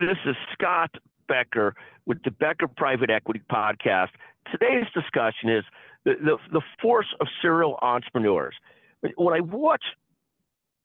This 0.00 0.16
is 0.24 0.34
Scott 0.54 0.94
Becker 1.28 1.74
with 2.06 2.22
the 2.24 2.30
Becker 2.30 2.66
Private 2.68 3.10
Equity 3.10 3.42
Podcast. 3.52 4.08
Today's 4.50 4.86
discussion 4.94 5.50
is 5.50 5.64
the, 6.06 6.14
the, 6.24 6.36
the 6.52 6.62
force 6.80 7.14
of 7.20 7.26
serial 7.42 7.78
entrepreneurs. 7.82 8.54
When 9.16 9.34
I 9.34 9.40
watched 9.40 9.84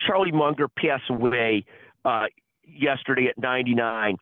Charlie 0.05 0.33
Munger 0.33 0.67
pass 0.67 0.99
away 1.09 1.63
uh, 2.03 2.25
yesterday 2.67 3.27
at 3.27 3.37
99, 3.37 4.17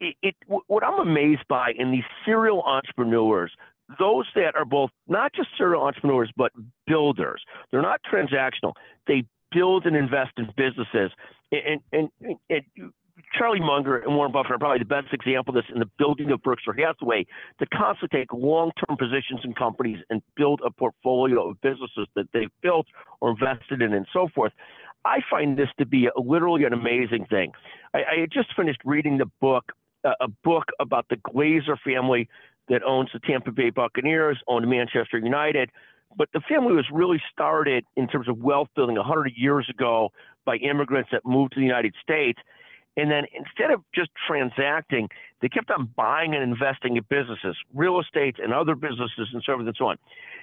it, 0.00 0.16
it, 0.20 0.34
what 0.66 0.82
I'm 0.82 0.98
amazed 0.98 1.46
by 1.48 1.70
in 1.78 1.92
these 1.92 2.02
serial 2.24 2.62
entrepreneurs, 2.62 3.52
those 4.00 4.26
that 4.34 4.56
are 4.56 4.64
both 4.64 4.90
not 5.06 5.32
just 5.32 5.50
serial 5.56 5.84
entrepreneurs 5.84 6.32
but 6.36 6.50
builders. 6.88 7.40
They're 7.70 7.82
not 7.82 8.00
transactional. 8.12 8.72
They 9.06 9.22
build 9.54 9.86
and 9.86 9.94
invest 9.94 10.32
in 10.38 10.48
businesses. 10.56 11.12
And, 11.52 11.80
and, 11.92 12.08
and, 12.20 12.36
and 12.50 12.92
Charlie 13.36 13.60
Munger 13.60 13.98
and 13.98 14.14
Warren 14.14 14.32
Buffett 14.32 14.52
are 14.52 14.58
probably 14.58 14.78
the 14.78 14.84
best 14.84 15.08
example 15.12 15.56
of 15.56 15.62
this 15.62 15.72
in 15.72 15.80
the 15.80 15.90
building 15.98 16.30
of 16.30 16.42
Berkshire 16.42 16.74
Hathaway 16.74 17.26
to 17.58 17.66
constantly 17.66 18.20
take 18.20 18.32
long-term 18.32 18.96
positions 18.96 19.40
in 19.44 19.54
companies 19.54 19.98
and 20.10 20.22
build 20.36 20.60
a 20.64 20.70
portfolio 20.70 21.50
of 21.50 21.60
businesses 21.60 22.06
that 22.14 22.28
they've 22.32 22.50
built 22.62 22.86
or 23.20 23.30
invested 23.30 23.82
in 23.82 23.92
and 23.92 24.06
so 24.12 24.28
forth. 24.34 24.52
I 25.04 25.18
find 25.30 25.56
this 25.56 25.68
to 25.78 25.86
be 25.86 26.06
a, 26.06 26.20
literally 26.20 26.64
an 26.64 26.72
amazing 26.72 27.26
thing. 27.26 27.52
I, 27.94 27.98
I 27.98 28.26
just 28.32 28.54
finished 28.56 28.80
reading 28.84 29.18
the 29.18 29.30
book, 29.40 29.72
uh, 30.04 30.12
a 30.20 30.28
book 30.28 30.64
about 30.80 31.06
the 31.08 31.16
Glazer 31.16 31.78
family 31.84 32.28
that 32.68 32.82
owns 32.82 33.10
the 33.12 33.20
Tampa 33.20 33.52
Bay 33.52 33.70
Buccaneers, 33.70 34.38
owned 34.46 34.68
Manchester 34.68 35.18
United. 35.18 35.70
But 36.16 36.28
the 36.32 36.40
family 36.48 36.72
was 36.72 36.86
really 36.92 37.20
started 37.32 37.84
in 37.96 38.08
terms 38.08 38.28
of 38.28 38.38
wealth 38.38 38.68
building 38.74 38.96
100 38.96 39.32
years 39.36 39.68
ago 39.70 40.10
by 40.44 40.56
immigrants 40.56 41.10
that 41.12 41.22
moved 41.24 41.52
to 41.52 41.60
the 41.60 41.66
United 41.66 41.94
States. 42.02 42.38
And 42.98 43.12
then 43.12 43.26
instead 43.32 43.70
of 43.70 43.82
just 43.94 44.10
transacting, 44.26 45.08
they 45.40 45.48
kept 45.48 45.70
on 45.70 45.88
buying 45.96 46.34
and 46.34 46.42
investing 46.42 46.96
in 46.96 47.04
businesses, 47.08 47.56
real 47.72 48.00
estate 48.00 48.36
and 48.42 48.52
other 48.52 48.74
businesses 48.74 49.28
and 49.32 49.40
so 49.46 49.54
forth 49.54 49.66
and 49.68 49.76
so 49.78 49.86
on. 49.86 49.98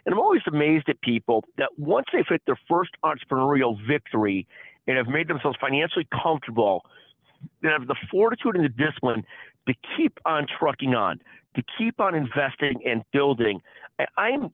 And 0.05 0.13
I'm 0.13 0.19
always 0.19 0.41
amazed 0.47 0.87
at 0.87 1.01
people 1.01 1.43
that 1.57 1.77
once 1.77 2.05
they've 2.13 2.25
hit 2.27 2.41
their 2.45 2.57
first 2.69 2.91
entrepreneurial 3.03 3.77
victory 3.85 4.47
and 4.87 4.95
have 4.95 5.07
made 5.07 5.27
themselves 5.27 5.57
financially 5.59 6.07
comfortable, 6.23 6.85
they 7.61 7.67
have 7.67 7.87
the 7.87 7.95
fortitude 8.09 8.55
and 8.55 8.63
the 8.63 8.69
discipline 8.69 9.25
to 9.67 9.73
keep 9.97 10.17
on 10.25 10.47
trucking 10.57 10.95
on, 10.95 11.19
to 11.57 11.63
keep 11.77 11.99
on 11.99 12.15
investing 12.15 12.79
and 12.85 13.03
building. 13.11 13.59
I, 14.17 14.29
am 14.29 14.51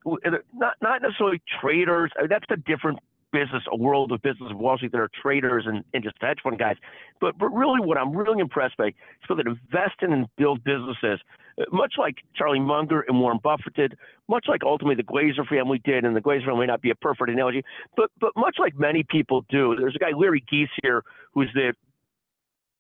not 0.56 0.74
not 0.82 1.04
necessarily 1.04 1.42
traders. 1.62 2.12
That's 2.28 2.46
a 2.50 2.58
different 2.58 2.98
business, 3.32 3.64
a 3.72 3.76
world 3.76 4.12
of 4.12 4.22
business 4.22 4.52
of 4.52 4.58
Wall 4.58 4.78
Street 4.78 4.92
that 4.92 5.00
are 5.00 5.10
traders 5.22 5.66
and, 5.68 5.84
and 5.94 6.04
just 6.04 6.16
hedge 6.22 6.40
fund 6.44 6.60
guys. 6.60 6.76
But 7.20 7.38
but 7.38 7.50
really, 7.50 7.80
what 7.80 7.98
I'm 7.98 8.16
really 8.16 8.40
impressed 8.40 8.78
by 8.78 8.88
is 8.88 8.94
people 9.22 9.38
that 9.38 9.48
invest 9.48 10.02
in 10.02 10.14
and 10.14 10.28
build 10.38 10.64
businesses, 10.64 11.20
uh, 11.60 11.64
much 11.72 11.94
like 11.98 12.16
Charlie 12.36 12.60
Munger 12.60 13.02
and 13.08 13.20
Warren 13.20 13.40
Buffett 13.42 13.74
did, 13.74 13.98
much 14.28 14.46
like 14.48 14.62
ultimately 14.64 14.96
the 14.96 15.04
Glazer 15.04 15.48
family 15.48 15.82
did, 15.84 16.06
and 16.06 16.16
the 16.16 16.22
Glazer 16.22 16.46
family 16.46 16.62
may 16.62 16.66
not 16.68 16.82
be 16.82 16.90
a 16.90 16.96
perfect 16.96 17.30
analogy, 17.30 17.64
but 17.96 18.12
but 18.20 18.32
much 18.36 18.56
like 18.60 18.78
many 18.78 19.04
people 19.04 19.46
do. 19.50 19.76
There's 19.78 19.96
a 19.96 20.00
guy 20.00 20.12
Larry 20.16 20.44
Gies 20.52 20.70
here 20.82 21.04
who's 21.34 21.50
the 21.54 21.74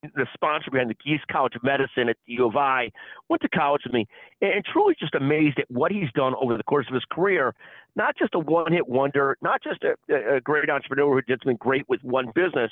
the 0.03 0.25
sponsor 0.33 0.71
behind 0.71 0.89
the 0.89 0.95
Gies 1.05 1.21
College 1.31 1.55
of 1.55 1.63
Medicine 1.63 2.09
at 2.09 2.17
the 2.25 2.33
U 2.33 2.47
of 2.47 2.55
I, 2.55 2.91
went 3.29 3.41
to 3.43 3.49
college 3.49 3.83
with 3.85 3.93
me, 3.93 4.07
and 4.41 4.63
truly 4.65 4.95
just 4.99 5.15
amazed 5.15 5.59
at 5.59 5.69
what 5.69 5.91
he's 5.91 6.11
done 6.13 6.33
over 6.41 6.57
the 6.57 6.63
course 6.63 6.87
of 6.87 6.93
his 6.93 7.05
career. 7.11 7.53
Not 7.95 8.17
just 8.17 8.33
a 8.33 8.39
one-hit 8.39 8.87
wonder, 8.87 9.37
not 9.41 9.61
just 9.61 9.83
a, 9.83 10.35
a 10.35 10.41
great 10.41 10.69
entrepreneur 10.69 11.13
who 11.13 11.21
did 11.21 11.39
something 11.43 11.57
great 11.57 11.87
with 11.87 12.03
one 12.03 12.31
business, 12.33 12.71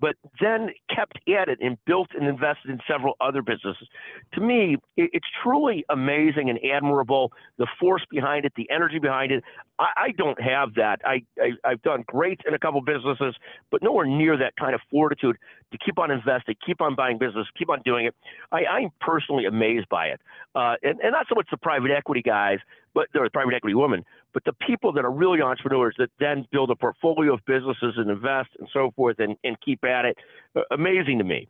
but 0.00 0.16
then 0.40 0.70
kept 0.94 1.18
at 1.28 1.48
it 1.48 1.58
and 1.60 1.78
built 1.86 2.08
and 2.14 2.28
invested 2.28 2.70
in 2.70 2.80
several 2.88 3.14
other 3.20 3.42
businesses. 3.42 3.88
To 4.34 4.40
me, 4.40 4.76
it's 4.96 5.26
truly 5.42 5.84
amazing 5.88 6.50
and 6.50 6.58
admirable. 6.64 7.32
The 7.58 7.66
force 7.80 8.04
behind 8.10 8.44
it, 8.44 8.52
the 8.56 8.68
energy 8.70 8.98
behind 8.98 9.32
it. 9.32 9.42
I, 9.78 9.88
I 9.96 10.10
don't 10.12 10.40
have 10.40 10.74
that. 10.74 11.00
I, 11.04 11.22
I 11.40 11.70
have 11.70 11.82
done 11.82 12.04
great 12.06 12.40
in 12.46 12.54
a 12.54 12.58
couple 12.58 12.80
businesses, 12.82 13.34
but 13.70 13.82
nowhere 13.82 14.06
near 14.06 14.36
that 14.36 14.54
kind 14.56 14.74
of 14.74 14.80
fortitude 14.90 15.36
to 15.72 15.78
keep 15.78 15.98
on 15.98 16.10
investing, 16.10 16.54
keep 16.64 16.80
on 16.80 16.94
buying 16.94 17.18
business, 17.18 17.46
keep 17.58 17.70
on 17.70 17.80
doing 17.84 18.06
it. 18.06 18.14
I, 18.52 18.64
I'm 18.66 18.90
personally 19.00 19.46
amazed 19.46 19.88
by 19.88 20.06
it, 20.06 20.20
uh, 20.54 20.76
and, 20.82 21.00
and 21.00 21.12
not 21.12 21.26
so 21.28 21.34
much 21.34 21.48
the 21.50 21.56
private 21.56 21.90
equity 21.90 22.22
guys, 22.22 22.58
but 22.96 23.08
they're 23.12 23.26
a 23.26 23.30
private 23.30 23.52
equity 23.52 23.74
woman, 23.74 24.02
but 24.32 24.42
the 24.44 24.54
people 24.54 24.90
that 24.90 25.04
are 25.04 25.10
really 25.10 25.42
entrepreneurs 25.42 25.94
that 25.98 26.08
then 26.18 26.46
build 26.50 26.70
a 26.70 26.74
portfolio 26.74 27.34
of 27.34 27.40
businesses 27.46 27.92
and 27.98 28.10
invest 28.10 28.48
and 28.58 28.66
so 28.72 28.90
forth 28.96 29.16
and, 29.18 29.36
and 29.44 29.60
keep 29.60 29.84
at 29.84 30.06
it, 30.06 30.16
uh, 30.56 30.62
amazing 30.70 31.18
to 31.18 31.24
me. 31.24 31.46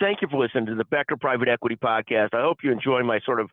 Thank 0.00 0.22
you 0.22 0.28
for 0.28 0.42
listening 0.42 0.66
to 0.66 0.74
the 0.74 0.84
Becker 0.84 1.16
Private 1.16 1.48
Equity 1.48 1.76
Podcast. 1.76 2.34
I 2.34 2.42
hope 2.42 2.58
you 2.64 2.72
enjoy 2.72 3.04
my 3.04 3.20
sort 3.24 3.38
of 3.38 3.50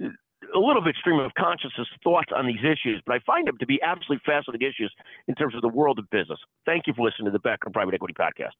a 0.00 0.58
little 0.58 0.82
bit 0.82 0.94
stream 0.94 1.18
of 1.18 1.34
consciousness 1.34 1.88
thoughts 2.04 2.30
on 2.34 2.46
these 2.46 2.60
issues, 2.60 3.02
but 3.04 3.16
I 3.16 3.18
find 3.26 3.48
them 3.48 3.58
to 3.58 3.66
be 3.66 3.82
absolutely 3.82 4.22
fascinating 4.24 4.66
issues 4.66 4.94
in 5.26 5.34
terms 5.34 5.56
of 5.56 5.62
the 5.62 5.68
world 5.68 5.98
of 5.98 6.08
business. 6.10 6.38
Thank 6.66 6.86
you 6.86 6.94
for 6.94 7.04
listening 7.04 7.26
to 7.26 7.32
the 7.32 7.40
Becker 7.40 7.70
Private 7.70 7.94
Equity 7.94 8.14
Podcast. 8.14 8.54